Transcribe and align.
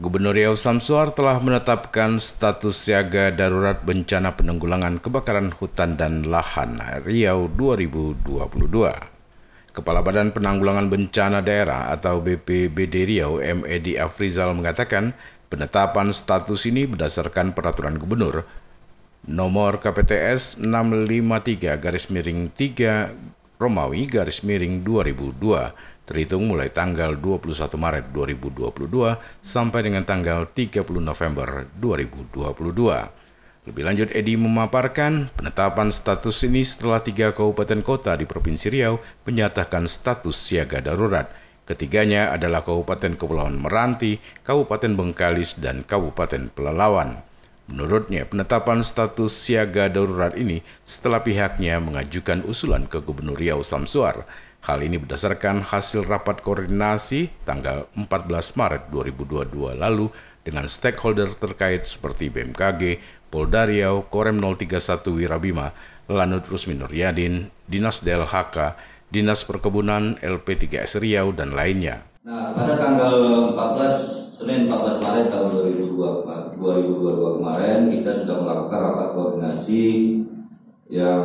Gubernur 0.00 0.32
Riau 0.32 0.56
Samsuar 0.56 1.12
telah 1.12 1.36
menetapkan 1.44 2.16
status 2.16 2.88
siaga 2.88 3.28
darurat 3.28 3.84
bencana 3.84 4.32
penanggulangan 4.32 4.96
kebakaran 4.96 5.52
hutan 5.52 6.00
dan 6.00 6.24
lahan 6.24 6.80
Riau 7.04 7.52
2022. 7.52 8.24
Kepala 9.76 10.00
Badan 10.00 10.32
Penanggulangan 10.32 10.88
Bencana 10.88 11.44
Daerah 11.44 11.92
atau 11.92 12.24
BPBD 12.24 13.12
Riau 13.12 13.44
M. 13.44 13.60
Edi 13.68 14.00
Afrizal 14.00 14.56
mengatakan 14.56 15.12
penetapan 15.52 16.16
status 16.16 16.64
ini 16.64 16.88
berdasarkan 16.88 17.52
peraturan 17.52 18.00
gubernur 18.00 18.48
nomor 19.28 19.84
KPTS 19.84 20.64
653 20.64 21.76
garis 21.76 22.08
miring 22.08 22.48
3 22.48 23.60
Romawi 23.60 24.08
garis 24.08 24.48
miring 24.48 24.80
2002 24.80 25.99
terhitung 26.10 26.50
mulai 26.50 26.74
tanggal 26.74 27.14
21 27.14 27.54
Maret 27.78 28.10
2022 28.10 29.14
sampai 29.38 29.80
dengan 29.86 30.02
tanggal 30.02 30.50
30 30.50 30.82
November 30.98 31.70
2022. 31.78 33.70
Lebih 33.70 33.84
lanjut, 33.86 34.08
Edi 34.10 34.34
memaparkan 34.34 35.30
penetapan 35.38 35.94
status 35.94 36.42
ini 36.42 36.66
setelah 36.66 36.98
tiga 36.98 37.30
kabupaten 37.30 37.78
kota 37.86 38.18
di 38.18 38.26
Provinsi 38.26 38.66
Riau 38.74 38.98
menyatakan 39.22 39.86
status 39.86 40.34
siaga 40.34 40.82
darurat. 40.82 41.30
Ketiganya 41.70 42.34
adalah 42.34 42.66
Kabupaten 42.66 43.14
Kepulauan 43.14 43.54
Meranti, 43.62 44.18
Kabupaten 44.42 44.90
Bengkalis, 44.98 45.62
dan 45.62 45.86
Kabupaten 45.86 46.50
Pelalawan. 46.50 47.22
Menurutnya, 47.70 48.26
penetapan 48.26 48.82
status 48.82 49.30
siaga 49.30 49.86
darurat 49.86 50.34
ini 50.34 50.66
setelah 50.82 51.22
pihaknya 51.22 51.78
mengajukan 51.78 52.42
usulan 52.42 52.90
ke 52.90 52.98
Gubernur 52.98 53.38
Riau 53.38 53.62
Samsuar. 53.62 54.26
Hal 54.60 54.84
ini 54.84 55.00
berdasarkan 55.00 55.64
hasil 55.64 56.04
rapat 56.04 56.44
koordinasi 56.44 57.48
tanggal 57.48 57.88
14 57.96 58.60
Maret 58.60 58.82
2022 58.92 59.72
lalu 59.72 60.12
dengan 60.44 60.68
stakeholder 60.68 61.32
terkait 61.32 61.88
seperti 61.88 62.28
BMKG, 62.28 63.00
Polda 63.32 63.64
Riau, 63.64 64.04
Korem 64.04 64.36
031 64.36 65.16
Wirabima, 65.16 65.72
Lanut 66.12 66.44
Rusmi 66.44 66.76
Nuryadin, 66.76 67.48
Dinas 67.64 68.04
DLHK, 68.04 68.76
Dinas 69.08 69.48
Perkebunan, 69.48 70.20
LP3S 70.20 71.00
Riau, 71.00 71.32
dan 71.32 71.56
lainnya. 71.56 72.04
Nah, 72.20 72.52
pada 72.52 72.76
tanggal 72.76 73.16
14 73.56 74.44
Senin 74.44 74.68
14 74.68 75.00
Maret 75.00 75.26
tahun 75.32 75.48
2022, 75.56 76.60
2022 76.60 77.36
kemarin 77.40 77.78
kita 77.88 78.12
sudah 78.12 78.36
melakukan 78.44 78.80
rapat 78.92 79.08
koordinasi 79.16 79.84
yang 80.92 81.24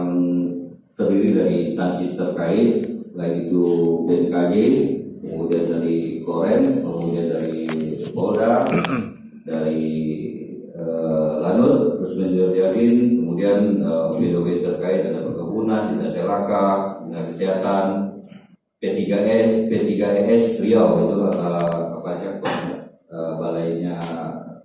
terdiri 0.96 1.30
dari 1.36 1.56
instansi 1.68 2.16
terkait 2.16 2.95
baik 3.16 3.48
itu 3.48 3.66
BNKG, 4.06 4.56
kemudian 5.24 5.64
dari 5.72 6.20
Korem, 6.20 6.84
kemudian 6.84 7.32
dari 7.32 7.64
Polda, 8.12 8.68
dari 9.50 9.88
uh, 10.76 11.40
Lanut, 11.40 12.04
terus 12.04 12.20
Menjadiin, 12.20 13.24
kemudian 13.24 13.80
uh, 13.88 14.12
terkait 14.16 15.08
ada 15.08 15.24
perkebunan, 15.24 15.96
dinas 15.96 16.16
LHK, 16.20 16.54
dinas 17.08 17.26
kesehatan, 17.32 17.88
P3E, 18.84 19.72
P3ES 19.72 20.60
Riau 20.62 21.08
itu 21.08 21.16
uh, 21.24 21.96
apa 22.04 22.12
uh, 23.10 23.34
balainya 23.40 23.96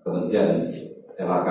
Kementerian 0.02 0.66
LHK 1.16 1.48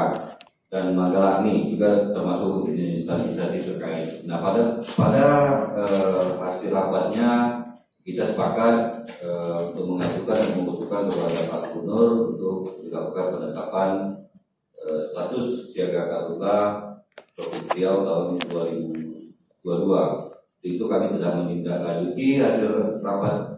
dan 0.69 0.93
Magalani 0.93 1.73
juga 1.73 2.13
termasuk 2.13 2.69
instansi-instansi 2.69 3.73
terkait. 3.73 4.09
Nah 4.29 4.37
pada 4.37 4.77
pada 4.93 5.25
uh, 5.73 6.37
hasil 6.45 6.69
rapatnya 6.69 7.57
kita 8.05 8.29
sepakat 8.29 9.05
uh, 9.25 9.73
untuk 9.73 9.97
mengajukan 9.97 10.37
dan 10.37 10.51
mengusulkan 10.61 11.09
kepada 11.09 11.39
Pak 11.49 11.61
Gubernur 11.73 12.37
untuk 12.37 12.85
dilakukan 12.85 13.25
penetapan 13.33 13.89
uh, 14.85 15.01
status 15.01 15.73
siaga 15.73 16.05
darurat 16.05 17.01
Provinsi 17.33 17.69
Riau 17.73 18.05
tahun 18.05 18.25
2022. 19.65 19.65
Itu 20.59 20.85
kami 20.85 21.05
sudah 21.17 21.31
menindaklanjuti 21.39 22.27
hasil 22.45 23.01
rapat 23.01 23.57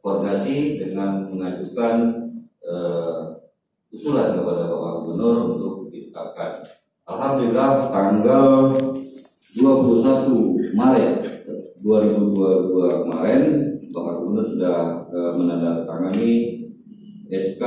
koordinasi 0.00 0.80
dengan 0.80 1.28
mengajukan 1.28 1.96
uh, 2.64 3.36
usulan 3.92 4.32
kepada 4.32 4.64
Bapak 4.64 4.92
Gubernur 5.04 5.36
untuk 5.58 5.87
ditetapkan. 6.18 6.50
Alhamdulillah 7.08 7.70
tanggal 7.94 8.52
21 9.54 10.76
Maret 10.76 11.14
2022 11.80 13.02
kemarin 13.06 13.42
Bapak 13.88 14.14
Gubernur 14.20 14.44
sudah 14.44 15.08
uh, 15.08 15.32
menandatangani 15.38 16.32
SK 17.32 17.62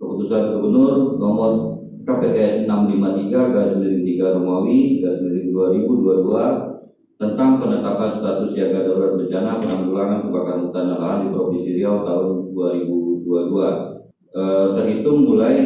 keputusan 0.00 0.56
Gubernur 0.56 1.20
nomor 1.20 1.50
KPTS 2.02 2.64
653 2.64 3.52
garis 3.52 3.76
miring 3.78 4.06
3 4.06 4.34
Romawi 4.38 5.04
garis 5.04 5.20
miring 5.20 5.50
2022 5.52 7.20
tentang 7.20 7.50
penetapan 7.60 8.10
status 8.10 8.50
siaga 8.50 8.82
darurat 8.82 9.14
bencana 9.14 9.62
penanggulangan 9.62 10.26
kebakaran 10.26 10.62
hutan 10.66 10.84
dan 10.90 10.98
lahan 10.98 11.20
di 11.22 11.28
Provinsi 11.30 11.70
Riau 11.78 12.02
tahun 12.02 12.50
2022 12.50 13.92
Eh, 14.32 14.66
terhitung 14.72 15.28
mulai 15.28 15.60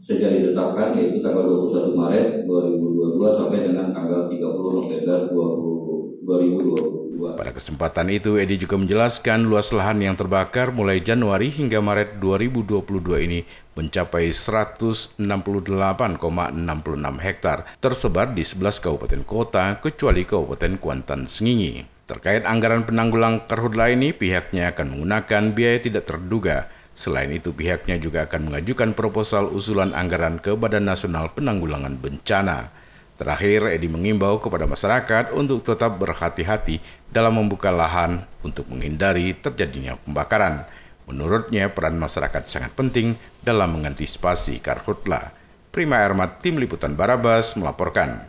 sejak 0.00 0.32
ditetapkan 0.32 0.96
yaitu 0.96 1.20
tanggal 1.20 1.44
21 1.44 1.92
Maret 1.92 2.28
2022 2.48 3.36
sampai 3.36 3.58
dengan 3.68 3.92
tanggal 3.92 4.32
30 4.32 4.40
November 4.40 5.18
2022. 6.24 7.36
Pada 7.36 7.52
kesempatan 7.52 8.08
itu, 8.08 8.40
Edi 8.40 8.56
juga 8.56 8.80
menjelaskan 8.80 9.44
luas 9.44 9.76
lahan 9.76 10.00
yang 10.00 10.16
terbakar 10.16 10.72
mulai 10.72 11.04
Januari 11.04 11.52
hingga 11.52 11.84
Maret 11.84 12.16
2022 12.16 12.80
ini 13.28 13.44
mencapai 13.76 14.32
168,66 14.32 15.20
hektar, 17.20 17.68
tersebar 17.76 18.32
di 18.32 18.40
11 18.40 18.80
kabupaten 18.80 19.22
kota 19.28 19.76
kecuali 19.84 20.24
Kabupaten 20.24 20.80
Kuantan 20.80 21.28
Sengingi. 21.28 21.84
Terkait 22.08 22.42
anggaran 22.48 22.88
penanggulang 22.88 23.44
karhutla 23.44 23.92
ini, 23.92 24.16
pihaknya 24.16 24.72
akan 24.72 24.96
menggunakan 24.96 25.42
biaya 25.52 25.78
tidak 25.78 26.08
terduga 26.08 26.72
Selain 27.00 27.32
itu, 27.32 27.56
pihaknya 27.56 27.96
juga 27.96 28.28
akan 28.28 28.52
mengajukan 28.52 28.92
proposal 28.92 29.48
usulan 29.48 29.96
anggaran 29.96 30.36
ke 30.36 30.52
Badan 30.52 30.84
Nasional 30.84 31.32
Penanggulangan 31.32 31.96
Bencana. 31.96 32.68
Terakhir, 33.16 33.72
Edi 33.72 33.88
mengimbau 33.88 34.36
kepada 34.36 34.68
masyarakat 34.68 35.32
untuk 35.32 35.64
tetap 35.64 35.96
berhati-hati 35.96 36.76
dalam 37.08 37.40
membuka 37.40 37.72
lahan 37.72 38.20
untuk 38.44 38.68
menghindari 38.68 39.32
terjadinya 39.32 39.96
pembakaran. 39.96 40.68
Menurutnya, 41.08 41.72
peran 41.72 41.96
masyarakat 41.96 42.44
sangat 42.44 42.76
penting 42.76 43.16
dalam 43.40 43.80
mengantisipasi 43.80 44.60
karhutla. 44.60 45.32
Prima 45.72 46.04
Ermat, 46.04 46.44
Tim 46.44 46.60
Liputan 46.60 47.00
Barabas, 47.00 47.56
melaporkan. 47.56 48.28